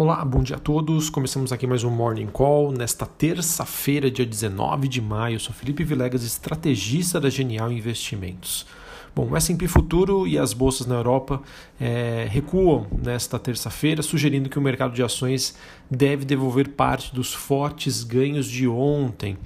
Olá, 0.00 0.24
bom 0.24 0.44
dia 0.44 0.54
a 0.54 0.60
todos. 0.60 1.10
Começamos 1.10 1.52
aqui 1.52 1.66
mais 1.66 1.82
um 1.82 1.90
Morning 1.90 2.28
Call 2.28 2.70
nesta 2.70 3.04
terça-feira, 3.04 4.08
dia 4.08 4.24
19 4.24 4.86
de 4.86 5.00
maio. 5.00 5.34
Eu 5.34 5.40
sou 5.40 5.52
Felipe 5.52 5.82
Vilegas, 5.82 6.22
estrategista 6.22 7.20
da 7.20 7.28
Genial 7.28 7.72
Investimentos. 7.72 8.64
Bom, 9.12 9.28
o 9.28 9.36
S&P 9.36 9.66
Futuro 9.66 10.24
e 10.24 10.38
as 10.38 10.52
bolsas 10.52 10.86
na 10.86 10.94
Europa 10.94 11.42
é, 11.80 12.28
recuam 12.30 12.86
nesta 12.92 13.40
terça-feira, 13.40 14.00
sugerindo 14.00 14.48
que 14.48 14.56
o 14.56 14.62
mercado 14.62 14.94
de 14.94 15.02
ações 15.02 15.56
deve 15.90 16.24
devolver 16.24 16.68
parte 16.68 17.12
dos 17.12 17.34
fortes 17.34 18.04
ganhos 18.04 18.46
de 18.46 18.68
ontem 18.68 19.36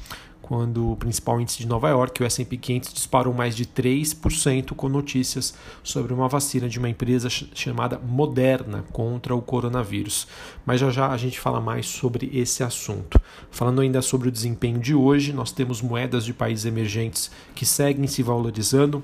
quando 0.52 0.92
o 0.92 0.96
principal 0.96 1.40
índice 1.40 1.60
de 1.60 1.66
Nova 1.66 1.88
York, 1.88 2.22
o 2.22 2.26
S&P 2.26 2.58
500, 2.58 2.92
disparou 2.92 3.32
mais 3.32 3.56
de 3.56 3.64
3% 3.64 4.74
com 4.74 4.86
notícias 4.86 5.54
sobre 5.82 6.12
uma 6.12 6.28
vacina 6.28 6.68
de 6.68 6.78
uma 6.78 6.90
empresa 6.90 7.30
chamada 7.30 7.98
Moderna 7.98 8.84
contra 8.92 9.34
o 9.34 9.40
coronavírus. 9.40 10.28
Mas 10.66 10.78
já 10.78 10.90
já 10.90 11.08
a 11.08 11.16
gente 11.16 11.40
fala 11.40 11.58
mais 11.58 11.86
sobre 11.86 12.28
esse 12.34 12.62
assunto. 12.62 13.18
Falando 13.50 13.80
ainda 13.80 14.02
sobre 14.02 14.28
o 14.28 14.30
desempenho 14.30 14.78
de 14.78 14.94
hoje, 14.94 15.32
nós 15.32 15.52
temos 15.52 15.80
moedas 15.80 16.22
de 16.22 16.34
países 16.34 16.66
emergentes 16.66 17.30
que 17.54 17.64
seguem 17.64 18.06
se 18.06 18.22
valorizando, 18.22 19.02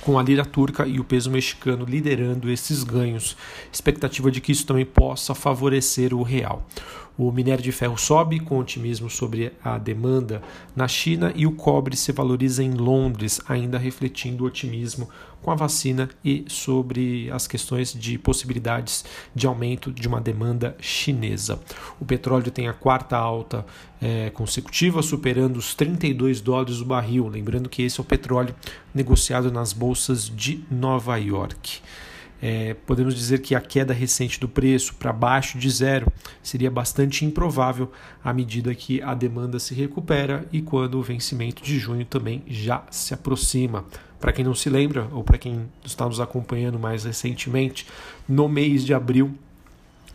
com 0.00 0.20
a 0.20 0.22
lira 0.22 0.44
turca 0.44 0.86
e 0.86 1.00
o 1.00 1.04
peso 1.04 1.32
mexicano 1.32 1.84
liderando 1.84 2.48
esses 2.48 2.84
ganhos. 2.84 3.36
Expectativa 3.72 4.30
de 4.30 4.40
que 4.40 4.52
isso 4.52 4.64
também 4.64 4.86
possa 4.86 5.34
favorecer 5.34 6.14
o 6.14 6.22
real. 6.22 6.64
O 7.22 7.30
minério 7.30 7.62
de 7.62 7.70
ferro 7.70 7.98
sobe 7.98 8.40
com 8.40 8.58
otimismo 8.58 9.10
sobre 9.10 9.52
a 9.62 9.76
demanda 9.76 10.40
na 10.74 10.88
China 10.88 11.30
e 11.36 11.46
o 11.46 11.52
cobre 11.52 11.94
se 11.94 12.12
valoriza 12.12 12.64
em 12.64 12.72
Londres, 12.72 13.42
ainda 13.46 13.76
refletindo 13.76 14.42
o 14.42 14.46
otimismo 14.46 15.06
com 15.42 15.50
a 15.50 15.54
vacina 15.54 16.08
e 16.24 16.46
sobre 16.48 17.30
as 17.30 17.46
questões 17.46 17.92
de 17.92 18.16
possibilidades 18.16 19.04
de 19.34 19.46
aumento 19.46 19.92
de 19.92 20.08
uma 20.08 20.18
demanda 20.18 20.74
chinesa. 20.80 21.60
O 22.00 22.06
petróleo 22.06 22.50
tem 22.50 22.68
a 22.68 22.72
quarta 22.72 23.18
alta 23.18 23.66
é, 24.00 24.30
consecutiva, 24.30 25.02
superando 25.02 25.58
os 25.58 25.74
32 25.74 26.40
dólares 26.40 26.80
o 26.80 26.86
barril. 26.86 27.28
Lembrando 27.28 27.68
que 27.68 27.82
esse 27.82 28.00
é 28.00 28.02
o 28.02 28.06
petróleo 28.06 28.54
negociado 28.94 29.52
nas 29.52 29.74
bolsas 29.74 30.24
de 30.34 30.64
Nova 30.70 31.18
York. 31.18 31.82
É, 32.42 32.74
podemos 32.86 33.14
dizer 33.14 33.40
que 33.40 33.54
a 33.54 33.60
queda 33.60 33.92
recente 33.92 34.40
do 34.40 34.48
preço 34.48 34.94
para 34.94 35.12
baixo 35.12 35.58
de 35.58 35.68
zero 35.68 36.10
seria 36.42 36.70
bastante 36.70 37.24
improvável 37.24 37.90
à 38.24 38.32
medida 38.32 38.74
que 38.74 39.02
a 39.02 39.14
demanda 39.14 39.58
se 39.58 39.74
recupera 39.74 40.46
e 40.50 40.62
quando 40.62 40.98
o 40.98 41.02
vencimento 41.02 41.62
de 41.62 41.78
junho 41.78 42.04
também 42.04 42.42
já 42.46 42.82
se 42.90 43.12
aproxima. 43.12 43.84
Para 44.18 44.32
quem 44.32 44.44
não 44.44 44.54
se 44.54 44.68
lembra, 44.68 45.08
ou 45.12 45.24
para 45.24 45.38
quem 45.38 45.66
está 45.84 46.06
nos 46.06 46.20
acompanhando 46.20 46.78
mais 46.78 47.04
recentemente, 47.04 47.86
no 48.28 48.48
mês 48.48 48.84
de 48.84 48.92
abril 48.92 49.34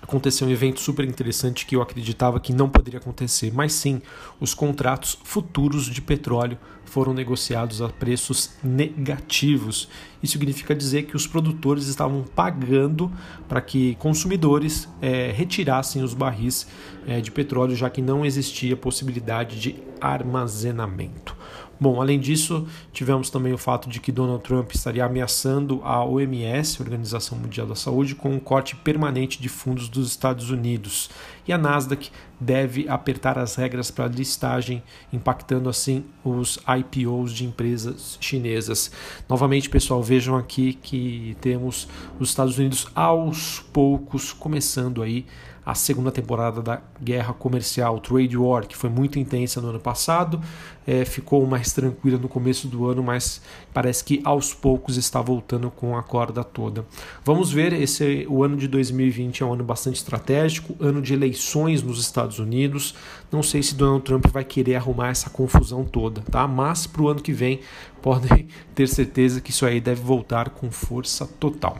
aconteceu 0.06 0.48
um 0.48 0.52
evento 0.52 0.80
super 0.80 1.03
interessante 1.03 1.66
que 1.66 1.75
eu 1.75 1.81
acreditava 1.81 2.39
que 2.39 2.53
não 2.53 2.70
poderia 2.70 3.00
acontecer, 3.00 3.52
mas 3.52 3.73
sim, 3.73 4.02
os 4.39 4.53
contratos 4.53 5.17
futuros 5.23 5.86
de 5.88 6.00
petróleo 6.00 6.58
foram 6.86 7.11
negociados 7.11 7.81
a 7.81 7.89
preços 7.89 8.52
negativos. 8.64 9.89
Isso 10.22 10.33
significa 10.33 10.76
dizer 10.76 11.03
que 11.03 11.16
os 11.16 11.26
produtores 11.26 11.88
estavam 11.88 12.23
pagando 12.23 13.11
para 13.50 13.59
que 13.59 13.95
consumidores 13.95 14.88
é, 15.02 15.31
retirassem 15.31 16.03
os 16.03 16.14
barris 16.14 16.67
é, 17.08 17.20
de 17.20 17.31
petróleo, 17.31 17.76
já 17.76 17.89
que 17.89 18.02
não 18.02 18.23
existia 18.23 18.78
possibilidade 18.78 19.59
de 19.59 19.76
armazenamento. 20.00 21.36
Bom, 21.80 22.02
além 22.02 22.20
disso, 22.20 22.66
tivemos 22.94 23.30
também 23.30 23.52
o 23.52 23.58
fato 23.58 23.90
de 23.90 24.00
que 24.00 24.12
Donald 24.12 24.44
Trump 24.44 24.72
estaria 24.72 25.04
ameaçando 25.04 25.82
a 25.84 26.04
OMS, 26.04 26.82
Organização 26.82 27.38
Mundial 27.38 27.67
da 27.67 27.76
Saúde, 27.76 28.16
com 28.16 28.30
um 28.30 28.40
corte 28.40 28.76
permanente 28.78 29.42
de 29.42 29.50
fundos 29.50 29.90
dos 29.90 30.08
Estados 30.08 30.50
Unidos. 30.50 31.09
E 31.48 31.52
a 31.52 31.58
Nasdaq 31.58 32.09
deve 32.39 32.88
apertar 32.89 33.38
as 33.38 33.55
regras 33.55 33.91
para 33.91 34.08
listagem, 34.08 34.83
impactando 35.11 35.69
assim 35.69 36.05
os 36.23 36.59
IPOs 36.67 37.31
de 37.31 37.45
empresas 37.45 38.17
chinesas. 38.20 38.92
Novamente, 39.27 39.70
pessoal, 39.70 40.02
vejam 40.02 40.36
aqui 40.36 40.73
que 40.73 41.37
temos 41.42 41.87
os 42.20 42.30
Estados 42.30 42.58
Unidos 42.58 42.87
aos 42.93 43.60
poucos 43.71 44.33
começando 44.33 45.02
aí 45.02 45.26
a 45.65 45.73
segunda 45.73 46.11
temporada 46.11 46.61
da 46.61 46.80
guerra 47.02 47.33
comercial, 47.33 47.99
Trade 47.99 48.37
War, 48.37 48.67
que 48.67 48.77
foi 48.77 48.89
muito 48.89 49.17
intensa 49.17 49.60
no 49.60 49.70
ano 49.70 49.80
passado, 49.80 50.39
é, 50.86 51.04
ficou 51.04 51.45
mais 51.48 51.71
tranquila 51.71 52.20
no 52.20 52.30
começo 52.30 52.67
do 52.67 52.87
ano, 52.87 53.02
mas 53.02 53.42
parece 53.73 54.04
que 54.04 54.21
aos 54.23 54.54
poucos 54.54 54.95
está 54.95 55.20
voltando 55.20 55.71
com 55.71 55.98
a 55.98 56.04
corda 56.04 56.43
toda. 56.43 56.86
Vamos 57.23 57.52
ver, 57.52 57.73
esse 57.73 58.27
o 58.30 58.43
ano 58.43 58.55
de 58.55 58.67
2020 58.67 59.42
é 59.42 59.45
um 59.45 59.54
ano 59.54 59.64
bastante 59.64 59.95
estratégico, 59.95 60.76
ano 60.80 61.02
de 61.02 61.14
eleições 61.15 61.81
nos 61.81 61.99
Estados 61.99 62.35
Unidos. 62.40 62.96
Não 63.32 63.44
sei 63.44 63.62
se 63.64 63.76
Donald 63.76 64.04
Trump 64.04 64.26
vai 64.28 64.44
querer 64.44 64.76
arrumar 64.76 65.10
essa 65.10 65.30
confusão 65.30 65.84
toda, 65.84 66.22
tá? 66.22 66.48
Mas 66.48 66.88
para 66.88 67.02
o 67.02 67.08
ano 67.08 67.22
que 67.22 67.34
vem 67.34 67.60
podem 68.02 68.48
ter 68.73 68.88
certeza 68.88 69.42
que 69.42 69.50
isso 69.50 69.66
aí 69.66 69.82
deve 69.82 70.02
voltar 70.02 70.50
com 70.50 70.70
força 70.70 71.26
total. 71.26 71.78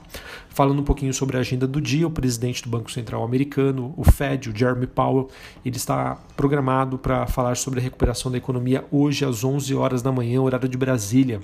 Falando 0.50 0.80
um 0.80 0.84
pouquinho 0.84 1.14
sobre 1.14 1.38
a 1.38 1.42
agenda 1.42 1.68
do 1.68 1.80
dia, 1.80 2.08
o 2.08 2.12
presidente 2.12 2.64
do 2.64 2.70
Banco 2.70 2.92
Central 2.92 3.24
americano, 3.24 3.94
o 3.96 4.04
Fed, 4.04 4.50
o 4.50 4.58
Jeremy 4.58 4.88
Powell, 4.88 5.30
ele 5.64 5.78
está 5.78 6.18
programado 6.36 6.98
para 6.98 7.28
falar 7.28 7.56
sobre 7.58 7.80
a 7.80 7.84
recuperação 7.84 8.32
da 8.32 8.38
economia 8.38 8.86
hoje 8.92 9.26
às 9.26 9.44
11 9.44 9.76
horas 9.76 10.02
da 10.02 10.12
manhã, 10.12 10.42
horário 10.42 10.70
de 10.70 10.78
Brasília 10.78 11.42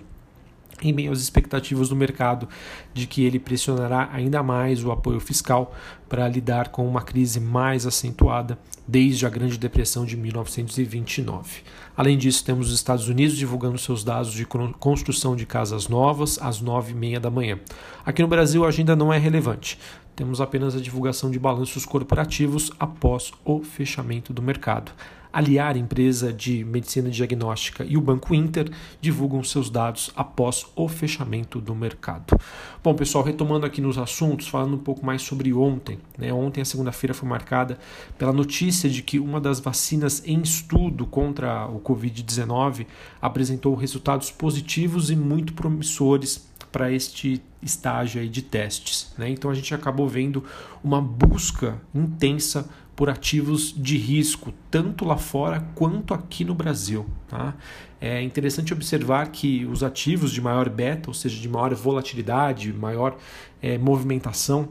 em 0.82 0.94
meio 0.94 1.12
às 1.12 1.20
expectativas 1.20 1.90
do 1.90 1.96
mercado 1.96 2.48
de 2.94 3.08
que 3.08 3.24
ele 3.24 3.40
pressionará 3.40 4.10
ainda 4.12 4.42
mais 4.42 4.84
o 4.84 4.92
apoio 4.92 5.20
fiscal 5.20 5.74
para 6.10 6.28
lidar 6.28 6.70
com 6.70 6.88
uma 6.88 7.02
crise 7.02 7.40
mais 7.40 7.86
acentuada 7.86 8.58
desde 8.88 9.26
a 9.26 9.30
Grande 9.30 9.58
Depressão 9.58 10.06
de 10.06 10.18
1929. 10.18 11.62
Além 11.96 12.18
disso, 12.18 12.44
temos 12.44 12.70
os 12.70 12.76
Estados 12.76 13.08
Unidos 13.08 13.38
divulgando 13.38 13.78
seus 13.78 14.04
dados 14.04 14.34
de 14.34 14.46
construção 14.46 15.36
de 15.36 15.46
casas 15.46 15.88
novas 15.88 16.38
às 16.42 16.60
nove 16.60 16.92
e 16.92 16.96
meia 16.96 17.20
da 17.20 17.30
manhã. 17.30 17.60
Aqui 18.06 18.22
no 18.22 18.28
Brasil, 18.28 18.66
a 18.66 18.68
agenda 18.68 18.96
não 18.96 19.14
é 19.14 19.18
relevante. 19.18 19.78
Temos 20.16 20.42
apenas 20.42 20.76
a 20.76 20.80
divulgação 20.80 21.32
de 21.32 21.40
balanços 21.40 21.86
corporativos 21.86 22.72
após 22.80 23.32
o 23.46 23.64
fechamento 23.64 24.34
do 24.34 24.42
mercado. 24.42 24.92
Aliar, 25.34 25.78
empresa 25.78 26.34
de 26.34 26.64
medicina 26.66 27.10
diagnóstica, 27.10 27.84
e 27.84 27.96
o 27.96 28.02
Banco 28.02 28.36
Inter 28.36 28.70
divulgam 29.00 29.44
seus 29.44 29.70
dados 29.70 30.12
após 30.16 30.66
o 30.76 30.88
fechamento 30.88 31.62
do 31.62 31.74
mercado. 31.74 32.38
Bom, 32.84 32.94
pessoal, 32.94 33.24
retomando 33.24 33.66
aqui 33.66 33.80
nos 33.80 33.98
assuntos, 33.98 34.48
falando 34.48 34.76
um 34.76 34.80
pouco 34.80 35.06
mais 35.06 35.22
sobre 35.22 35.54
ontem. 35.54 36.00
Né? 36.18 36.34
Ontem, 36.34 36.62
a 36.62 36.66
segunda-feira, 36.66 37.14
foi 37.14 37.30
marcada 37.30 37.80
pela 38.18 38.34
notícia 38.34 38.90
de 38.90 39.02
que 39.02 39.20
uma 39.20 39.40
das 39.40 39.60
vacinas 39.60 40.22
em 40.26 40.42
estudo 40.42 41.06
contra 41.06 41.66
o 41.68 41.80
Covid-19 41.80 42.86
apresentou 43.22 43.76
resultados 43.76 44.32
positivos 44.32 45.10
e 45.10 45.16
muito 45.16 45.54
promissores 45.54 46.52
para 46.72 46.92
este 46.92 47.42
estágio 47.62 48.28
de 48.28 48.42
testes. 48.42 49.14
Né? 49.18 49.30
Então 49.30 49.52
a 49.52 49.54
gente 49.54 49.74
acabou 49.74 50.08
vendo 50.08 50.44
uma 50.84 51.02
busca 51.02 51.80
intensa 51.94 52.70
por 53.02 53.10
ativos 53.10 53.74
de 53.76 53.98
risco, 53.98 54.54
tanto 54.70 55.06
lá 55.06 55.18
fora 55.18 55.68
quanto 55.74 56.14
aqui 56.14 56.46
no 56.46 56.54
Brasil. 56.54 57.08
Tá? 57.28 57.56
É 58.00 58.22
interessante 58.22 58.72
observar 58.74 59.32
que 59.32 59.66
os 59.66 59.82
ativos 59.82 60.32
de 60.32 60.40
maior 60.40 60.70
beta, 60.70 61.10
ou 61.10 61.14
seja, 61.16 61.42
de 61.42 61.50
maior 61.50 61.74
volatilidade, 61.74 62.72
maior 62.72 63.18
é, 63.60 63.76
movimentação, 63.76 64.70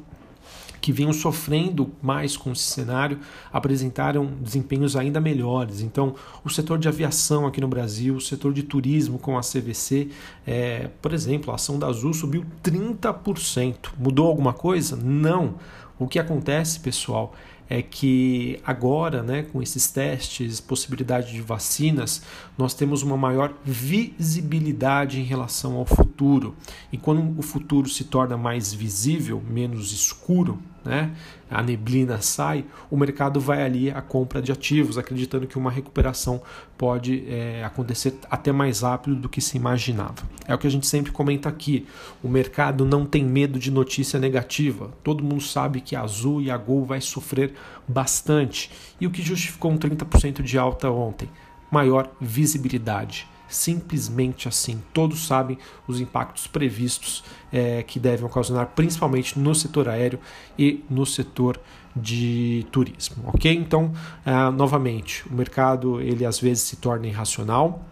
que 0.80 0.92
vinham 0.92 1.12
sofrendo 1.12 1.90
mais 2.00 2.36
com 2.36 2.52
esse 2.52 2.62
cenário 2.62 3.18
apresentaram 3.52 4.26
desempenhos 4.40 4.94
ainda 4.94 5.20
melhores. 5.20 5.80
Então, 5.80 6.14
o 6.44 6.48
setor 6.48 6.78
de 6.78 6.86
aviação 6.86 7.48
aqui 7.48 7.60
no 7.60 7.66
Brasil, 7.66 8.14
o 8.14 8.20
setor 8.20 8.52
de 8.52 8.62
turismo 8.62 9.18
com 9.18 9.36
a 9.36 9.40
CVC, 9.40 10.08
é, 10.46 10.88
por 11.02 11.12
exemplo, 11.12 11.50
a 11.50 11.56
ação 11.56 11.80
da 11.80 11.88
Azul 11.88 12.14
subiu 12.14 12.44
30%. 12.62 13.90
Mudou 13.98 14.28
alguma 14.28 14.52
coisa? 14.52 14.94
Não. 14.94 15.56
O 16.00 16.08
que 16.08 16.18
acontece, 16.18 16.80
pessoal, 16.80 17.34
é 17.68 17.82
que 17.82 18.58
agora, 18.64 19.22
né, 19.22 19.42
com 19.42 19.62
esses 19.62 19.88
testes, 19.88 20.58
possibilidade 20.58 21.30
de 21.30 21.42
vacinas, 21.42 22.22
nós 22.56 22.72
temos 22.72 23.02
uma 23.02 23.18
maior 23.18 23.54
visibilidade 23.62 25.20
em 25.20 25.24
relação 25.24 25.76
ao 25.76 25.84
futuro. 25.84 26.56
E 26.90 26.96
quando 26.96 27.38
o 27.38 27.42
futuro 27.42 27.86
se 27.88 28.04
torna 28.04 28.36
mais 28.36 28.72
visível, 28.72 29.42
menos 29.46 29.92
escuro, 29.92 30.58
né, 30.84 31.12
a 31.50 31.62
neblina 31.62 32.20
sai, 32.20 32.64
o 32.90 32.96
mercado 32.96 33.40
vai 33.40 33.62
ali 33.62 33.90
à 33.90 34.00
compra 34.00 34.40
de 34.40 34.52
ativos, 34.52 34.96
acreditando 34.96 35.46
que 35.46 35.58
uma 35.58 35.70
recuperação 35.70 36.40
pode 36.78 37.24
é, 37.28 37.62
acontecer 37.64 38.14
até 38.30 38.52
mais 38.52 38.80
rápido 38.80 39.16
do 39.16 39.28
que 39.28 39.40
se 39.40 39.56
imaginava. 39.56 40.22
É 40.46 40.54
o 40.54 40.58
que 40.58 40.66
a 40.66 40.70
gente 40.70 40.86
sempre 40.86 41.12
comenta 41.12 41.48
aqui: 41.48 41.86
o 42.22 42.28
mercado 42.28 42.84
não 42.84 43.04
tem 43.04 43.24
medo 43.24 43.58
de 43.58 43.70
notícia 43.70 44.18
negativa. 44.18 44.90
Todo 45.02 45.24
mundo 45.24 45.42
sabe 45.42 45.80
que 45.80 45.94
a 45.94 46.02
Azul 46.02 46.40
e 46.40 46.50
a 46.50 46.56
Gol 46.56 46.84
vai 46.84 47.00
sofrer 47.00 47.54
bastante. 47.86 48.70
E 49.00 49.06
o 49.06 49.10
que 49.10 49.22
justificou 49.22 49.70
um 49.70 49.78
30% 49.78 50.42
de 50.42 50.58
alta 50.58 50.90
ontem? 50.90 51.28
Maior 51.70 52.10
visibilidade 52.20 53.29
simplesmente 53.50 54.48
assim. 54.48 54.82
Todos 54.92 55.26
sabem 55.26 55.58
os 55.86 56.00
impactos 56.00 56.46
previstos 56.46 57.22
é, 57.52 57.82
que 57.82 57.98
devem 57.98 58.24
ocasionar, 58.24 58.68
principalmente 58.74 59.38
no 59.38 59.54
setor 59.54 59.88
aéreo 59.88 60.20
e 60.58 60.84
no 60.88 61.04
setor 61.04 61.60
de 61.94 62.66
turismo, 62.70 63.24
ok? 63.26 63.52
Então, 63.52 63.92
uh, 64.24 64.52
novamente, 64.52 65.26
o 65.28 65.34
mercado 65.34 66.00
ele 66.00 66.24
às 66.24 66.38
vezes 66.38 66.62
se 66.62 66.76
torna 66.76 67.08
irracional, 67.08 67.84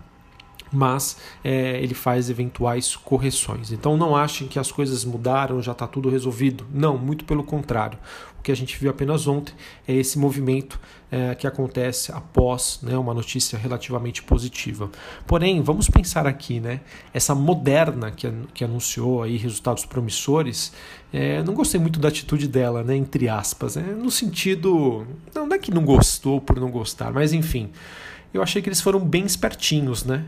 mas 0.73 1.17
é, 1.43 1.83
ele 1.83 1.95
faz 1.95 2.31
eventuais 2.31 2.95
correções. 2.95 3.73
Então 3.73 3.97
não 3.97 4.15
achem 4.15 4.47
que 4.47 4.59
as 4.59 4.71
coisas 4.71 5.05
mudaram, 5.05 5.63
já 5.63 5.73
está 5.73 5.87
tudo 5.87 6.09
resolvido. 6.09 6.67
Não, 6.73 6.97
muito 6.99 7.25
pelo 7.25 7.43
contrário. 7.43 7.99
Que 8.49 8.53
a 8.53 8.57
gente 8.57 8.79
viu 8.79 8.89
apenas 8.89 9.27
ontem 9.27 9.53
é 9.87 9.93
esse 9.93 10.19
movimento 10.19 10.81
é, 11.11 11.35
que 11.35 11.47
acontece 11.47 12.11
após 12.13 12.79
né, 12.83 12.97
uma 12.97 13.13
notícia 13.13 13.59
relativamente 13.59 14.23
positiva. 14.23 14.91
Porém, 15.27 15.61
vamos 15.61 15.87
pensar 15.91 16.27
aqui, 16.27 16.59
né? 16.59 16.81
Essa 17.13 17.35
moderna 17.35 18.11
que, 18.11 18.27
que 18.55 18.65
anunciou 18.65 19.23
aí 19.23 19.37
resultados 19.37 19.85
promissores, 19.85 20.73
é, 21.13 21.43
não 21.43 21.53
gostei 21.53 21.79
muito 21.79 22.01
da 22.01 22.09
atitude 22.09 22.49
dela, 22.49 22.83
né? 22.83 22.97
Entre 22.97 23.29
aspas, 23.29 23.77
né, 23.77 23.83
no 23.83 24.11
sentido 24.11 25.07
não, 25.35 25.47
não 25.47 25.55
é 25.55 25.59
que 25.59 25.71
não 25.71 25.85
gostou 25.85 26.41
por 26.41 26.59
não 26.59 26.71
gostar, 26.71 27.13
mas 27.13 27.35
enfim, 27.35 27.71
eu 28.33 28.43
achei 28.43 28.63
que 28.63 28.69
eles 28.71 28.81
foram 28.81 29.01
bem 29.01 29.27
espertinhos, 29.27 30.07
né? 30.07 30.25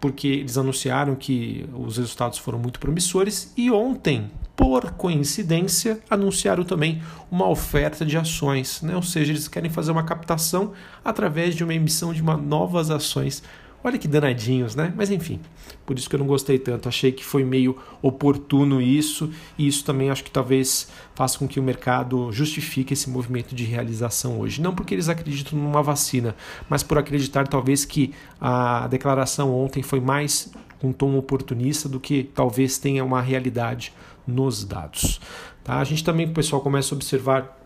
Porque 0.00 0.28
eles 0.28 0.56
anunciaram 0.56 1.14
que 1.14 1.68
os 1.74 1.96
resultados 1.96 2.38
foram 2.38 2.58
muito 2.58 2.78
promissores 2.78 3.52
e 3.56 3.70
ontem, 3.70 4.30
por 4.56 4.90
coincidência, 4.92 6.00
anunciaram 6.08 6.64
também 6.64 7.02
uma 7.30 7.48
oferta 7.48 8.04
de 8.04 8.16
ações, 8.16 8.82
né? 8.82 8.94
ou 8.94 9.02
seja, 9.02 9.32
eles 9.32 9.48
querem 9.48 9.70
fazer 9.70 9.90
uma 9.90 10.04
captação 10.04 10.72
através 11.04 11.54
de 11.54 11.64
uma 11.64 11.74
emissão 11.74 12.12
de 12.12 12.22
uma 12.22 12.36
novas 12.36 12.90
ações 12.90 13.42
Olha 13.82 13.96
que 13.96 14.08
danadinhos, 14.08 14.74
né? 14.74 14.92
Mas 14.96 15.08
enfim, 15.08 15.40
por 15.86 15.96
isso 15.96 16.08
que 16.10 16.16
eu 16.16 16.18
não 16.18 16.26
gostei 16.26 16.58
tanto. 16.58 16.88
Achei 16.88 17.12
que 17.12 17.24
foi 17.24 17.44
meio 17.44 17.76
oportuno 18.02 18.82
isso, 18.82 19.30
e 19.56 19.68
isso 19.68 19.84
também 19.84 20.10
acho 20.10 20.24
que 20.24 20.30
talvez 20.30 20.88
faça 21.14 21.38
com 21.38 21.46
que 21.46 21.60
o 21.60 21.62
mercado 21.62 22.32
justifique 22.32 22.92
esse 22.92 23.08
movimento 23.08 23.54
de 23.54 23.64
realização 23.64 24.40
hoje. 24.40 24.60
Não 24.60 24.74
porque 24.74 24.94
eles 24.94 25.08
acreditam 25.08 25.56
numa 25.56 25.82
vacina, 25.82 26.34
mas 26.68 26.82
por 26.82 26.98
acreditar 26.98 27.46
talvez 27.46 27.84
que 27.84 28.12
a 28.40 28.88
declaração 28.88 29.54
ontem 29.54 29.82
foi 29.82 30.00
mais 30.00 30.52
um 30.82 30.92
tom 30.92 31.16
oportunista 31.16 31.88
do 31.88 32.00
que 32.00 32.24
talvez 32.34 32.78
tenha 32.78 33.04
uma 33.04 33.20
realidade 33.20 33.92
nos 34.26 34.64
dados. 34.64 35.20
Tá? 35.62 35.78
A 35.78 35.84
gente 35.84 36.02
também, 36.02 36.28
pessoal, 36.28 36.60
começa 36.60 36.94
a 36.94 36.96
observar 36.96 37.56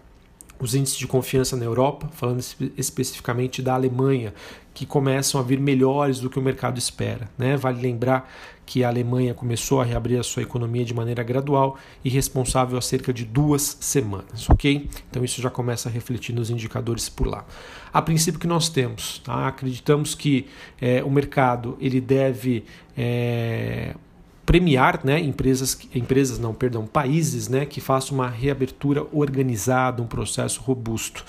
os 0.63 0.77
índices 0.77 0.97
de 0.97 1.09
confiança 1.09 1.57
na 1.57 1.65
Europa, 1.65 2.09
falando 2.13 2.41
especificamente 2.79 3.61
da 3.61 3.75
Alemanha, 3.75 4.33
que 4.73 4.87
começam 4.87 5.41
a 5.41 5.43
vir 5.43 5.59
melhores 5.59 6.21
do 6.21 6.31
que 6.31 6.39
o 6.39 6.43
mercado 6.43 6.79
espera. 6.79 7.29
Né? 7.37 7.57
Vale 7.57 7.83
lembrar 7.83 8.33
que 8.65 8.85
a 8.85 8.89
Alemanha 8.89 9.35
começou 9.35 9.81
a 9.81 9.85
reabrir 9.85 10.21
a 10.21 10.23
sua 10.23 10.45
economia 10.45 10.85
de 10.85 10.95
maneira 10.95 11.23
gradual 11.25 11.77
e 12.05 12.09
responsável 12.09 12.79
há 12.79 12.81
cerca 12.81 13.13
de 13.13 13.25
duas 13.25 13.77
semanas, 13.81 14.49
ok? 14.49 14.89
Então 15.11 15.25
isso 15.25 15.43
já 15.43 15.51
começa 15.51 15.89
a 15.89 15.93
refletir 15.93 16.33
nos 16.33 16.49
indicadores 16.49 17.09
por 17.09 17.27
lá. 17.27 17.45
A 17.93 18.01
princípio 18.01 18.39
que 18.39 18.47
nós 18.47 18.69
temos, 18.69 19.19
tá? 19.19 19.49
acreditamos 19.49 20.15
que 20.15 20.47
é, 20.81 21.03
o 21.03 21.11
mercado 21.11 21.77
ele 21.81 22.01
deve 22.01 22.65
é, 22.97 23.97
premiar 24.45 25.01
né, 25.05 25.21
empresas, 25.21 25.79
empresas 25.95 26.39
não, 26.39 26.53
perdão, 26.53 26.87
países 26.87 27.49
né, 27.49 27.65
que 27.65 27.81
façam 27.81 28.17
uma 28.17 28.29
reabertura 28.29 29.07
organizada, 29.13 30.03
um 30.03 30.07
processo 30.07 30.61
robusto. 30.61 31.25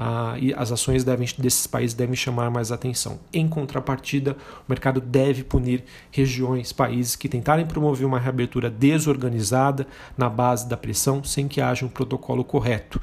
Ah, 0.00 0.36
e 0.38 0.54
as 0.54 0.70
ações 0.70 1.02
devem, 1.02 1.26
desses 1.38 1.66
países 1.66 1.92
devem 1.92 2.14
chamar 2.14 2.50
mais 2.52 2.70
atenção. 2.70 3.18
Em 3.32 3.48
contrapartida, 3.48 4.36
o 4.60 4.64
mercado 4.68 5.00
deve 5.00 5.42
punir 5.42 5.82
regiões, 6.12 6.72
países 6.72 7.16
que 7.16 7.28
tentarem 7.28 7.66
promover 7.66 8.06
uma 8.06 8.20
reabertura 8.20 8.70
desorganizada 8.70 9.88
na 10.16 10.28
base 10.28 10.68
da 10.68 10.76
pressão 10.76 11.24
sem 11.24 11.48
que 11.48 11.60
haja 11.60 11.84
um 11.84 11.88
protocolo 11.88 12.44
correto. 12.44 13.00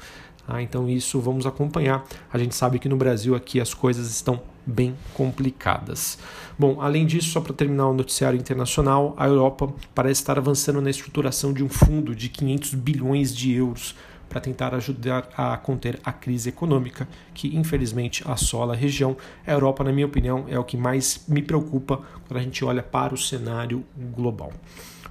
Ah, 0.48 0.62
então 0.62 0.88
isso 0.88 1.20
vamos 1.20 1.44
acompanhar. 1.44 2.02
A 2.32 2.38
gente 2.38 2.54
sabe 2.54 2.78
que 2.78 2.88
no 2.88 2.96
Brasil 2.96 3.34
aqui 3.34 3.60
as 3.60 3.74
coisas 3.74 4.08
estão 4.08 4.40
bem 4.66 4.96
complicadas. 5.14 6.18
Bom, 6.58 6.80
além 6.80 7.06
disso, 7.06 7.30
só 7.30 7.40
para 7.40 7.54
terminar 7.54 7.88
o 7.88 7.94
noticiário 7.94 8.38
internacional, 8.38 9.14
a 9.16 9.26
Europa 9.26 9.72
parece 9.94 10.20
estar 10.20 10.36
avançando 10.36 10.80
na 10.80 10.90
estruturação 10.90 11.52
de 11.52 11.62
um 11.62 11.68
fundo 11.68 12.14
de 12.14 12.28
500 12.28 12.74
bilhões 12.74 13.34
de 13.34 13.52
euros 13.52 13.94
para 14.28 14.40
tentar 14.40 14.74
ajudar 14.74 15.28
a 15.36 15.56
conter 15.56 16.00
a 16.04 16.12
crise 16.12 16.48
econômica 16.48 17.08
que 17.32 17.56
infelizmente 17.56 18.24
assola 18.26 18.74
a 18.74 18.76
região. 18.76 19.16
A 19.46 19.52
Europa, 19.52 19.84
na 19.84 19.92
minha 19.92 20.06
opinião, 20.06 20.44
é 20.48 20.58
o 20.58 20.64
que 20.64 20.76
mais 20.76 21.24
me 21.28 21.42
preocupa 21.42 22.00
quando 22.26 22.38
a 22.38 22.42
gente 22.42 22.64
olha 22.64 22.82
para 22.82 23.14
o 23.14 23.18
cenário 23.18 23.84
global. 24.14 24.52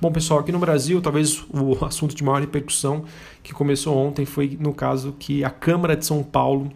Bom, 0.02 0.12
pessoal, 0.12 0.42
aqui 0.42 0.52
no 0.52 0.60
Brasil, 0.60 1.02
talvez 1.02 1.46
o 1.50 1.86
assunto 1.86 2.14
de 2.14 2.24
maior 2.24 2.42
repercussão 2.42 3.06
que 3.42 3.54
começou 3.54 3.96
ontem 3.96 4.26
foi 4.26 4.58
no 4.60 4.74
caso 4.74 5.16
que 5.18 5.44
a 5.44 5.50
Câmara 5.50 5.96
de 5.96 6.06
São 6.06 6.22
Paulo 6.22 6.70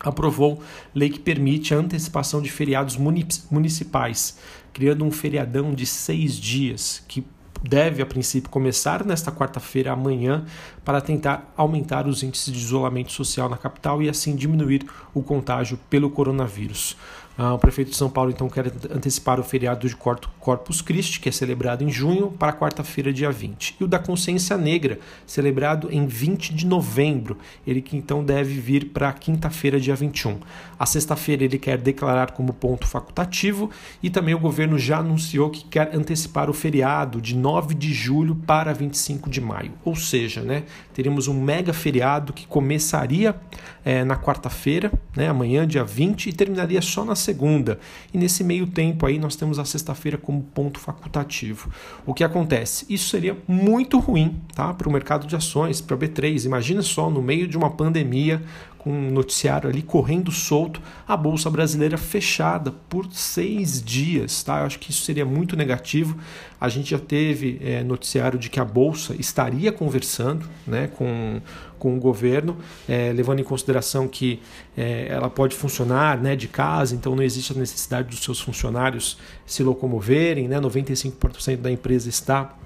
aprovou 0.00 0.62
lei 0.94 1.10
que 1.10 1.18
permite 1.18 1.74
a 1.74 1.78
antecipação 1.78 2.40
de 2.40 2.50
feriados 2.50 2.96
municipais, 2.96 4.38
criando 4.72 5.04
um 5.04 5.10
feriadão 5.10 5.74
de 5.74 5.86
seis 5.86 6.34
dias, 6.34 7.02
que 7.08 7.24
deve, 7.62 8.02
a 8.02 8.06
princípio, 8.06 8.50
começar 8.50 9.04
nesta 9.04 9.32
quarta-feira, 9.32 9.92
amanhã, 9.92 10.44
para 10.84 11.00
tentar 11.00 11.52
aumentar 11.56 12.06
os 12.06 12.22
índices 12.22 12.52
de 12.52 12.58
isolamento 12.58 13.10
social 13.10 13.48
na 13.48 13.56
capital 13.56 14.02
e 14.02 14.08
assim 14.08 14.36
diminuir 14.36 14.86
o 15.14 15.22
contágio 15.22 15.78
pelo 15.88 16.10
coronavírus. 16.10 16.96
Ah, 17.36 17.54
o 17.54 17.58
prefeito 17.58 17.90
de 17.90 17.96
São 17.96 18.10
Paulo 18.10 18.30
então 18.30 18.48
quer 18.48 18.66
antecipar 18.90 19.40
o 19.40 19.42
feriado 19.42 19.88
de 19.88 19.96
Corpus 20.44 20.82
Christi, 20.82 21.20
que 21.20 21.30
é 21.30 21.32
celebrado 21.32 21.82
em 21.82 21.90
junho, 21.90 22.30
para 22.30 22.52
quarta-feira, 22.52 23.10
dia 23.10 23.32
20. 23.32 23.76
E 23.80 23.84
o 23.84 23.88
da 23.88 23.98
Consciência 23.98 24.58
Negra, 24.58 24.98
celebrado 25.26 25.88
em 25.90 26.06
20 26.06 26.54
de 26.54 26.66
novembro, 26.66 27.38
ele 27.66 27.80
que 27.80 27.96
então 27.96 28.22
deve 28.22 28.60
vir 28.60 28.90
para 28.90 29.10
quinta-feira, 29.14 29.80
dia 29.80 29.96
21. 29.96 30.38
A 30.78 30.84
sexta-feira 30.84 31.44
ele 31.44 31.58
quer 31.58 31.78
declarar 31.78 32.32
como 32.32 32.52
ponto 32.52 32.86
facultativo 32.86 33.70
e 34.02 34.10
também 34.10 34.34
o 34.34 34.38
governo 34.38 34.78
já 34.78 34.98
anunciou 34.98 35.48
que 35.48 35.64
quer 35.64 35.96
antecipar 35.96 36.50
o 36.50 36.52
feriado 36.52 37.22
de 37.22 37.34
9 37.34 37.74
de 37.74 37.94
julho 37.94 38.34
para 38.34 38.74
25 38.74 39.30
de 39.30 39.40
maio. 39.40 39.72
Ou 39.82 39.96
seja, 39.96 40.42
né, 40.42 40.64
teríamos 40.92 41.26
um 41.26 41.40
mega 41.40 41.72
feriado 41.72 42.34
que 42.34 42.46
começaria 42.46 43.34
é, 43.82 44.04
na 44.04 44.16
quarta-feira, 44.16 44.92
né, 45.16 45.28
amanhã, 45.28 45.66
dia 45.66 45.84
20, 45.84 46.28
e 46.28 46.32
terminaria 46.34 46.82
só 46.82 47.02
na 47.02 47.14
segunda. 47.14 47.78
E 48.12 48.18
nesse 48.18 48.44
meio 48.44 48.66
tempo 48.66 49.06
aí 49.06 49.18
nós 49.18 49.36
temos 49.36 49.58
a 49.58 49.64
sexta-feira 49.64 50.18
como 50.18 50.33
ponto 50.40 50.78
facultativo. 50.78 51.70
O 52.06 52.14
que 52.14 52.24
acontece? 52.24 52.86
Isso 52.88 53.08
seria 53.08 53.36
muito 53.46 53.98
ruim 53.98 54.40
tá, 54.54 54.72
para 54.72 54.88
o 54.88 54.92
mercado 54.92 55.26
de 55.26 55.36
ações, 55.36 55.80
para 55.80 55.96
a 55.96 55.98
B3. 55.98 56.44
Imagina 56.44 56.82
só, 56.82 57.10
no 57.10 57.22
meio 57.22 57.46
de 57.46 57.56
uma 57.56 57.70
pandemia, 57.70 58.42
com 58.84 58.90
um 58.90 59.10
noticiário 59.10 59.70
ali 59.70 59.80
correndo 59.80 60.30
solto, 60.30 60.78
a 61.08 61.16
Bolsa 61.16 61.48
Brasileira 61.48 61.96
fechada 61.96 62.70
por 62.70 63.10
seis 63.10 63.82
dias. 63.82 64.42
Tá? 64.42 64.60
Eu 64.60 64.66
acho 64.66 64.78
que 64.78 64.90
isso 64.90 65.04
seria 65.04 65.24
muito 65.24 65.56
negativo. 65.56 66.18
A 66.60 66.68
gente 66.68 66.90
já 66.90 66.98
teve 66.98 67.58
é, 67.62 67.82
noticiário 67.82 68.38
de 68.38 68.50
que 68.50 68.60
a 68.60 68.64
Bolsa 68.64 69.16
estaria 69.18 69.72
conversando 69.72 70.46
né, 70.66 70.86
com, 70.86 71.40
com 71.84 71.94
o 71.94 72.00
governo, 72.00 72.56
é, 72.88 73.12
levando 73.12 73.40
em 73.40 73.44
consideração 73.44 74.08
que 74.08 74.40
é, 74.74 75.06
ela 75.10 75.28
pode 75.28 75.54
funcionar 75.54 76.18
né, 76.18 76.34
de 76.34 76.48
casa, 76.48 76.94
então 76.94 77.14
não 77.14 77.22
existe 77.22 77.52
a 77.52 77.56
necessidade 77.56 78.08
dos 78.08 78.24
seus 78.24 78.40
funcionários 78.40 79.18
se 79.44 79.62
locomoverem, 79.62 80.48
né, 80.48 80.58
95% 80.58 81.58
da 81.58 81.70
empresa 81.70 82.08
está 82.08 82.56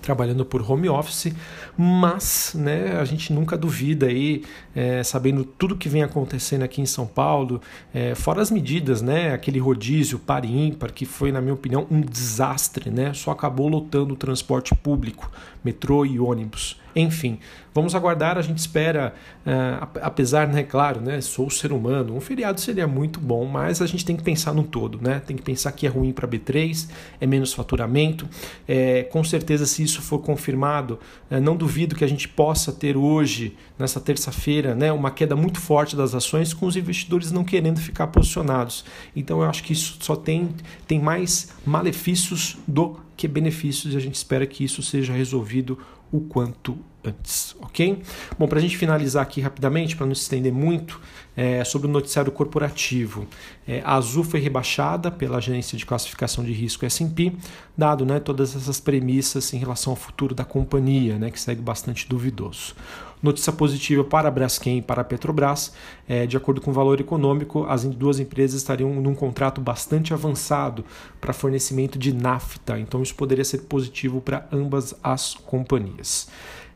trabalhando 0.00 0.44
por 0.44 0.62
home 0.70 0.88
office, 0.88 1.34
mas 1.76 2.52
né, 2.54 3.00
a 3.00 3.04
gente 3.04 3.32
nunca 3.32 3.58
duvida 3.58 4.06
aí, 4.06 4.44
é, 4.76 5.02
sabendo 5.02 5.44
tudo 5.44 5.76
que 5.76 5.88
vem 5.88 6.04
acontecendo 6.04 6.62
aqui 6.62 6.80
em 6.80 6.86
São 6.86 7.04
Paulo, 7.04 7.60
é, 7.92 8.14
fora 8.14 8.40
as 8.40 8.50
medidas, 8.52 9.02
né, 9.02 9.34
aquele 9.34 9.58
rodízio 9.58 10.20
par 10.20 10.44
e 10.44 10.68
ímpar, 10.68 10.92
que 10.92 11.04
foi, 11.04 11.32
na 11.32 11.40
minha 11.40 11.54
opinião, 11.54 11.84
um 11.90 12.00
desastre, 12.00 12.90
né, 12.90 13.12
só 13.12 13.32
acabou 13.32 13.66
lotando 13.66 14.14
o 14.14 14.16
transporte 14.16 14.72
público, 14.72 15.28
metrô 15.64 16.06
e 16.06 16.20
ônibus. 16.20 16.80
Enfim, 16.94 17.38
vamos 17.74 17.94
aguardar, 17.94 18.36
a 18.36 18.42
gente 18.42 18.58
espera, 18.58 19.14
uh, 19.46 19.88
apesar, 20.02 20.46
né, 20.46 20.62
claro, 20.62 21.00
né, 21.00 21.20
sou 21.20 21.48
ser 21.48 21.72
humano, 21.72 22.14
um 22.14 22.20
feriado 22.20 22.60
seria 22.60 22.86
muito 22.86 23.18
bom, 23.18 23.46
mas 23.46 23.80
a 23.80 23.86
gente 23.86 24.04
tem 24.04 24.16
que 24.16 24.22
pensar 24.22 24.52
no 24.52 24.62
todo, 24.62 24.98
né? 25.00 25.20
Tem 25.20 25.36
que 25.36 25.42
pensar 25.42 25.72
que 25.72 25.86
é 25.86 25.90
ruim 25.90 26.12
para 26.12 26.28
B3, 26.28 26.88
é 27.20 27.26
menos 27.26 27.52
faturamento. 27.52 28.28
É, 28.68 29.04
com 29.04 29.24
certeza, 29.24 29.64
se 29.64 29.82
isso 29.82 30.02
for 30.02 30.18
confirmado, 30.18 30.98
é, 31.30 31.40
não 31.40 31.56
duvido 31.56 31.94
que 31.94 32.04
a 32.04 32.08
gente 32.08 32.28
possa 32.28 32.72
ter 32.72 32.96
hoje, 32.96 33.56
nessa 33.78 34.00
terça-feira, 34.00 34.74
né, 34.74 34.92
uma 34.92 35.10
queda 35.10 35.34
muito 35.34 35.60
forte 35.60 35.96
das 35.96 36.14
ações, 36.14 36.52
com 36.52 36.66
os 36.66 36.76
investidores 36.76 37.32
não 37.32 37.44
querendo 37.44 37.80
ficar 37.80 38.08
posicionados. 38.08 38.84
Então, 39.16 39.42
eu 39.42 39.48
acho 39.48 39.62
que 39.62 39.72
isso 39.72 39.96
só 40.00 40.14
tem, 40.14 40.50
tem 40.86 41.00
mais 41.00 41.52
malefícios 41.64 42.58
do 42.66 43.00
que 43.16 43.28
benefícios 43.28 43.94
e 43.94 43.96
a 43.96 44.00
gente 44.00 44.16
espera 44.16 44.46
que 44.46 44.64
isso 44.64 44.82
seja 44.82 45.12
resolvido 45.12 45.78
o 46.12 46.20
quanto 46.20 46.78
antes, 47.04 47.56
ok? 47.60 48.02
Bom, 48.38 48.46
para 48.46 48.58
a 48.58 48.62
gente 48.62 48.76
finalizar 48.76 49.22
aqui 49.22 49.40
rapidamente, 49.40 49.96
para 49.96 50.06
não 50.06 50.14
se 50.14 50.22
estender 50.22 50.52
muito, 50.52 51.00
é, 51.36 51.64
sobre 51.64 51.88
o 51.88 51.90
noticiário 51.90 52.30
corporativo. 52.30 53.26
É, 53.66 53.80
a 53.84 53.94
Azul 53.94 54.24
foi 54.24 54.40
rebaixada 54.40 55.10
pela 55.10 55.38
agência 55.38 55.76
de 55.78 55.86
classificação 55.86 56.44
de 56.44 56.52
risco 56.52 56.84
S&P, 56.84 57.32
dado 57.76 58.04
né, 58.04 58.20
todas 58.20 58.54
essas 58.54 58.78
premissas 58.80 59.52
em 59.52 59.58
relação 59.58 59.92
ao 59.92 59.96
futuro 59.96 60.34
da 60.34 60.44
companhia, 60.44 61.18
né, 61.18 61.30
que 61.30 61.40
segue 61.40 61.62
bastante 61.62 62.08
duvidoso. 62.08 62.74
Notícia 63.22 63.52
positiva 63.52 64.02
para 64.02 64.26
a 64.26 64.30
Braskem 64.32 64.78
e 64.78 64.82
para 64.82 65.02
a 65.02 65.04
Petrobras. 65.04 65.72
É, 66.08 66.26
de 66.26 66.36
acordo 66.36 66.60
com 66.60 66.72
o 66.72 66.74
valor 66.74 67.00
econômico, 67.00 67.64
as 67.68 67.84
duas 67.84 68.18
empresas 68.18 68.60
estariam 68.60 68.92
num 68.94 69.14
contrato 69.14 69.60
bastante 69.60 70.12
avançado 70.12 70.84
para 71.20 71.32
fornecimento 71.32 71.96
de 71.96 72.12
nafta, 72.12 72.80
então 72.80 73.00
isso 73.00 73.14
poderia 73.14 73.44
ser 73.44 73.58
positivo 73.58 74.20
para 74.20 74.48
ambas 74.50 74.92
as 75.04 75.34
companhias. 75.34 76.28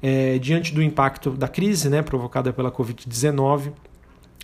É, 0.02 0.38
diante 0.38 0.74
do 0.74 0.82
impacto 0.82 1.30
da 1.30 1.48
crise 1.48 1.88
né, 1.88 2.02
provocada 2.02 2.52
pela 2.52 2.70
Covid-19, 2.70 3.72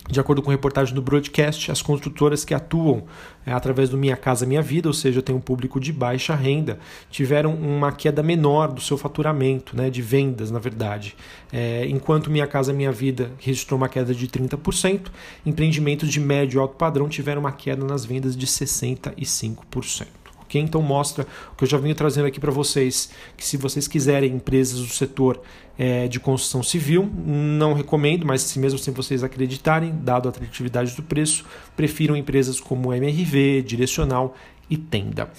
de 0.09 0.19
acordo 0.19 0.41
com 0.41 0.51
reportagem 0.51 0.93
do 0.93 1.01
broadcast, 1.01 1.71
as 1.71 1.81
construtoras 1.81 2.43
que 2.43 2.53
atuam 2.53 3.03
é, 3.45 3.53
através 3.53 3.89
do 3.89 3.97
Minha 3.97 4.17
Casa 4.17 4.45
Minha 4.45 4.61
Vida, 4.61 4.89
ou 4.89 4.93
seja, 4.93 5.21
tem 5.21 5.33
um 5.33 5.39
público 5.39 5.79
de 5.79 5.93
baixa 5.93 6.35
renda, 6.35 6.77
tiveram 7.09 7.55
uma 7.55 7.91
queda 7.91 8.21
menor 8.21 8.67
do 8.73 8.81
seu 8.81 8.97
faturamento, 8.97 9.77
né, 9.77 9.89
de 9.89 10.01
vendas, 10.01 10.51
na 10.51 10.59
verdade. 10.59 11.15
É, 11.51 11.85
enquanto 11.87 12.29
Minha 12.29 12.47
Casa 12.47 12.73
Minha 12.73 12.91
Vida 12.91 13.31
registrou 13.39 13.77
uma 13.77 13.87
queda 13.87 14.13
de 14.13 14.27
30%, 14.27 15.07
empreendimentos 15.45 16.09
de 16.09 16.19
médio 16.19 16.57
e 16.57 16.59
alto 16.59 16.75
padrão 16.75 17.07
tiveram 17.07 17.39
uma 17.39 17.51
queda 17.53 17.85
nas 17.85 18.03
vendas 18.03 18.35
de 18.35 18.45
65% 18.45 20.22
Então 20.61 20.81
mostra 20.81 21.25
o 21.51 21.55
que 21.55 21.63
eu 21.63 21.67
já 21.67 21.77
venho 21.77 21.95
trazendo 21.95 22.27
aqui 22.27 22.39
para 22.39 22.51
vocês, 22.51 23.09
que 23.35 23.45
se 23.45 23.57
vocês 23.57 23.87
quiserem 23.87 24.33
empresas 24.33 24.79
do 24.79 24.87
setor 24.87 25.41
é, 25.77 26.07
de 26.07 26.19
construção 26.19 26.61
civil, 26.61 27.09
não 27.25 27.73
recomendo, 27.73 28.25
mas 28.25 28.41
se 28.41 28.59
mesmo 28.59 28.79
assim 28.79 28.91
vocês 28.91 29.23
acreditarem, 29.23 29.93
dado 30.01 30.27
a 30.27 30.29
atratividade 30.29 30.95
do 30.95 31.03
preço, 31.03 31.45
prefiram 31.75 32.15
empresas 32.15 32.59
como 32.59 32.93
MRV, 32.93 33.63
Direcional 33.63 34.35
e 34.69 34.77
Tenda. 34.77 35.29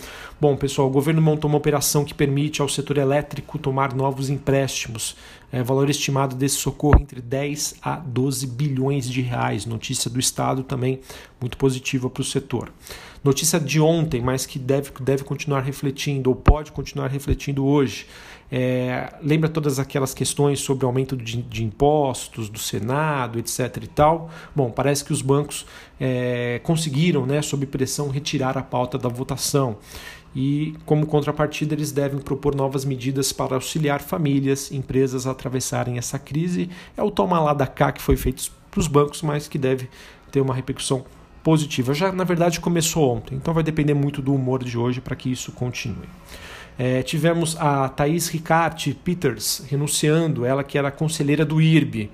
Bom, 0.41 0.57
pessoal, 0.57 0.89
o 0.89 0.91
governo 0.91 1.23
montou 1.23 1.49
uma 1.49 1.59
operação 1.59 2.05
que 2.05 2.13
permite 2.13 2.61
ao 2.61 2.69
setor 2.69 2.99
elétrico 2.99 3.59
tomar 3.59 3.95
novos 3.95 4.29
empréstimos. 4.29 5.17
É, 5.51 5.63
valor 5.63 5.89
estimado 5.89 6.35
desse 6.35 6.57
socorro 6.57 7.01
entre 7.01 7.21
10 7.21 7.77
a 7.81 7.97
12 7.97 8.47
bilhões 8.47 9.09
de 9.09 9.21
reais. 9.21 9.67
Notícia 9.67 10.11
do 10.11 10.19
Estado 10.19 10.63
também 10.63 11.01
muito 11.41 11.57
positiva 11.57 12.11
para 12.11 12.21
o 12.21 12.25
setor. 12.25 12.73
Notícia 13.25 13.59
de 13.59 13.81
ontem, 13.81 14.21
mas 14.21 14.45
que 14.45 14.59
deve, 14.59 14.91
deve 15.01 15.25
continuar 15.25 15.63
refletindo, 15.63 16.29
ou 16.29 16.37
pode 16.37 16.71
continuar 16.71 17.09
refletindo 17.09 17.65
hoje. 17.65 18.07
É, 18.53 19.15
lembra 19.23 19.49
todas 19.49 19.79
aquelas 19.79 20.13
questões 20.13 20.61
sobre 20.61 20.85
aumento 20.85 21.17
de, 21.17 21.41
de, 21.41 21.65
impostos 21.65 22.51
do 22.51 22.59
Senado, 22.59 23.39
etc. 23.39 23.79
e 23.83 23.87
tal? 23.87 24.29
Bom, 24.55 24.71
parece 24.71 25.03
que 25.03 25.11
os 25.11 25.23
bancos 25.23 25.65
é, 25.99 26.61
conseguiram, 26.63 27.25
né, 27.25 27.41
sob 27.41 27.65
pressão, 27.65 28.11
retirar 28.11 28.59
a 28.59 28.63
pauta 28.63 28.99
da 28.99 29.09
votação. 29.09 29.79
E, 30.37 30.75
como 30.85 31.07
contrapartida, 31.07 31.75
eles 31.75 31.93
devem 31.93 32.21
propor 32.21 32.55
novas 32.55 32.85
medidas 32.85 33.33
para 33.33 33.55
auxiliar 33.55 34.03
famílias, 34.03 34.71
empresas 34.71 35.27
a 35.27 35.31
atravessarem 35.31 35.97
essa 35.97 36.19
crise. 36.19 36.69
É 36.95 37.03
o 37.03 37.11
toma 37.11 37.41
lá 37.41 37.55
da 37.55 37.67
cá 37.67 37.91
que 37.91 38.03
foi 38.03 38.19
feito 38.19 38.53
para 38.71 38.81
os 38.81 38.87
bancos, 38.87 39.23
mas 39.23 39.49
que 39.49 39.57
deve 39.57 39.89
ter 40.31 40.43
uma 40.43 40.55
repercussão 40.55 41.07
positiva. 41.45 41.93
Já, 41.93 42.11
na 42.11 42.25
verdade, 42.25 42.59
começou 42.59 43.15
ontem, 43.15 43.37
então 43.37 43.55
vai 43.55 43.63
depender 43.63 43.95
muito 43.95 44.23
do 44.23 44.35
humor 44.35 44.65
de 44.65 44.77
hoje 44.77 45.01
para 45.01 45.15
que 45.15 45.31
isso 45.31 45.53
continue. 45.53 46.09
É, 46.77 47.03
tivemos 47.03 47.57
a 47.61 47.89
Thaís 47.89 48.29
Ricarte 48.29 48.93
Peters 48.95 49.63
renunciando, 49.69 50.45
ela 50.45 50.65
que 50.65 50.77
era 50.77 50.91
conselheira 50.91 51.45
do 51.45 51.61
IRB, 51.61 52.11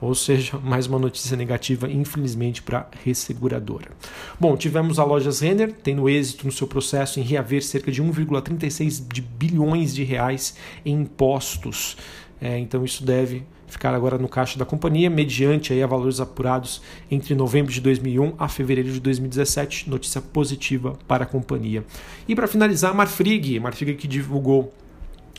ou 0.00 0.14
seja, 0.14 0.58
mais 0.62 0.86
uma 0.86 0.98
notícia 0.98 1.34
negativa, 1.36 1.90
infelizmente, 1.90 2.62
para 2.62 2.80
a 2.80 2.86
resseguradora. 3.02 3.90
Bom, 4.38 4.54
tivemos 4.56 4.98
a 4.98 5.04
Lojas 5.04 5.40
Renner 5.40 5.72
tendo 5.82 6.08
êxito 6.08 6.44
no 6.44 6.52
seu 6.52 6.66
processo 6.66 7.18
em 7.18 7.22
reaver 7.22 7.64
cerca 7.64 7.90
de 7.90 8.02
1,36 8.02 9.02
bilhões 9.36 9.94
de 9.94 10.04
reais 10.04 10.56
em 10.84 11.00
impostos. 11.00 11.96
É, 12.40 12.58
então 12.58 12.84
isso 12.84 13.02
deve 13.04 13.44
ficar 13.66 13.94
agora 13.94 14.18
no 14.18 14.28
caixa 14.28 14.58
da 14.58 14.64
companhia, 14.64 15.10
mediante 15.10 15.72
aí 15.72 15.82
a 15.82 15.86
valores 15.86 16.20
apurados 16.20 16.82
entre 17.10 17.34
novembro 17.34 17.72
de 17.72 17.80
2001 17.80 18.34
a 18.38 18.48
fevereiro 18.48 18.90
de 18.90 19.00
2017. 19.00 19.88
Notícia 19.90 20.20
positiva 20.20 20.96
para 21.06 21.24
a 21.24 21.26
companhia. 21.26 21.84
E 22.28 22.34
para 22.34 22.46
finalizar, 22.46 22.92
a 22.92 22.94
Marfrig, 22.94 23.58
Marfrig 23.60 23.94
que 23.94 24.06
divulgou 24.06 24.72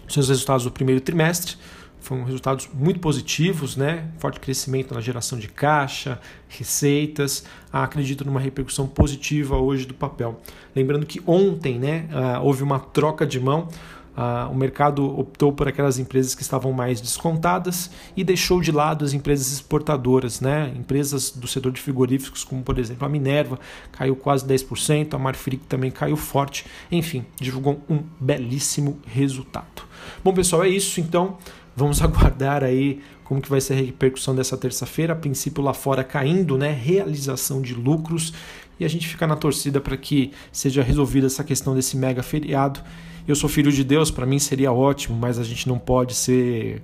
seus 0.08 0.30
resultados 0.30 0.64
do 0.64 0.72
primeiro 0.72 1.02
trimestre. 1.02 1.56
Foram 2.00 2.24
resultados 2.24 2.70
muito 2.72 3.00
positivos, 3.00 3.76
né? 3.76 4.10
Forte 4.20 4.40
crescimento 4.40 4.94
na 4.94 5.02
geração 5.02 5.40
de 5.40 5.48
caixa, 5.48 6.20
receitas. 6.48 7.46
Acredito 7.74 8.24
numa 8.24 8.40
repercussão 8.40 8.86
positiva 8.86 9.58
hoje 9.58 9.88
do 9.88 9.94
papel. 9.96 10.40
Lembrando 10.76 11.04
que 11.04 11.20
ontem, 11.26 11.80
né, 11.80 12.08
ah, 12.12 12.40
houve 12.42 12.62
uma 12.62 12.80
troca 12.80 13.26
de 13.26 13.40
mão 13.40 13.70
ah, 14.16 14.48
o 14.52 14.56
mercado 14.56 15.04
optou 15.20 15.52
por 15.52 15.68
aquelas 15.68 16.00
empresas 16.00 16.34
que 16.34 16.42
estavam 16.42 16.72
mais 16.72 17.02
descontadas 17.02 17.92
e 18.16 18.24
deixou 18.24 18.62
de 18.62 18.72
lado 18.72 19.04
as 19.04 19.14
empresas 19.14 19.52
exportadoras, 19.52 20.40
né? 20.40 20.74
empresas 20.76 21.32
do 21.32 21.48
setor 21.48 21.72
de 21.72 21.82
frigoríficos, 21.82 22.44
como 22.44 22.64
por 22.64 22.80
exemplo 22.80 23.06
a 23.06 23.10
Minerva, 23.10 23.60
caiu 23.92 24.16
quase 24.16 24.46
10%, 24.46 25.14
a 25.14 25.18
Marfrig 25.18 25.62
também 25.68 25.92
caiu 25.92 26.16
forte, 26.16 26.66
enfim, 26.92 27.26
divulgou 27.40 27.82
um 27.90 28.04
belíssimo 28.20 29.00
resultado. 29.06 29.84
Bom, 30.24 30.34
pessoal, 30.34 30.64
é 30.64 30.70
isso 30.70 31.00
então. 31.00 31.38
Vamos 31.76 32.02
aguardar 32.04 32.64
aí 32.64 33.02
como 33.26 33.42
que 33.42 33.50
vai 33.50 33.60
ser 33.60 33.74
a 33.74 33.78
repercussão 33.78 34.36
dessa 34.36 34.56
terça-feira. 34.56 35.14
A 35.14 35.16
princípio 35.16 35.64
lá 35.64 35.74
fora 35.74 36.04
caindo, 36.04 36.58
né? 36.58 36.72
Realização 36.72 37.62
de 37.62 37.74
lucros 37.74 38.34
e 38.80 38.86
a 38.86 38.88
gente 38.88 39.08
fica 39.08 39.26
na 39.26 39.36
torcida 39.36 39.80
para 39.80 39.96
que 39.98 40.32
seja 40.52 40.84
resolvida 40.84 41.28
essa 41.28 41.44
questão 41.44 41.74
desse 41.76 41.98
mega 41.98 42.22
feriado 42.22 42.82
eu 43.28 43.36
sou 43.36 43.50
filho 43.50 43.72
de 43.72 43.84
Deus, 43.84 44.12
para 44.12 44.26
mim 44.26 44.40
seria 44.40 44.72
ótimo, 44.72 45.18
mas 45.18 45.40
a 45.40 45.44
gente 45.44 45.68
não 45.68 45.80
pode 45.80 46.14
ser, 46.14 46.82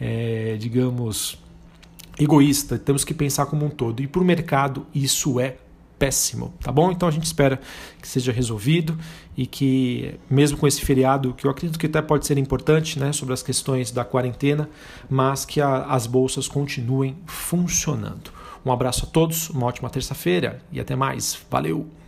é, 0.00 0.56
digamos, 0.58 1.38
egoísta. 2.18 2.78
Temos 2.78 3.04
que 3.04 3.12
pensar 3.12 3.46
como 3.46 3.66
um 3.66 3.70
todo. 3.70 4.02
E 4.02 4.06
para 4.06 4.20
o 4.20 4.24
mercado 4.24 4.86
isso 4.94 5.38
é 5.38 5.56
péssimo, 5.98 6.52
tá 6.60 6.72
bom? 6.72 6.90
Então 6.90 7.08
a 7.08 7.10
gente 7.10 7.24
espera 7.24 7.60
que 8.00 8.08
seja 8.08 8.32
resolvido 8.32 8.98
e 9.36 9.46
que, 9.46 10.18
mesmo 10.28 10.58
com 10.58 10.66
esse 10.66 10.80
feriado, 10.80 11.32
que 11.34 11.46
eu 11.46 11.50
acredito 11.50 11.78
que 11.78 11.86
até 11.86 12.02
pode 12.02 12.26
ser 12.26 12.36
importante, 12.36 12.98
né, 12.98 13.12
sobre 13.12 13.32
as 13.32 13.42
questões 13.42 13.90
da 13.90 14.04
quarentena, 14.04 14.68
mas 15.08 15.44
que 15.44 15.60
a, 15.60 15.84
as 15.84 16.06
bolsas 16.06 16.48
continuem 16.48 17.16
funcionando. 17.26 18.30
Um 18.64 18.72
abraço 18.72 19.06
a 19.06 19.08
todos, 19.08 19.50
uma 19.50 19.66
ótima 19.66 19.90
terça-feira 19.90 20.60
e 20.72 20.80
até 20.80 20.96
mais. 20.96 21.38
Valeu! 21.50 22.03